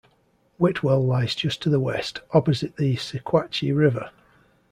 [0.57, 4.09] Whitwell lies just to the west, opposite the Sequatchie River.